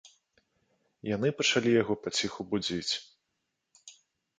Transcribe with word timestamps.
Яны 1.15 1.29
пачалі 1.43 1.75
яго 1.81 1.93
паціху 2.07 2.41
будзіць. 2.51 2.93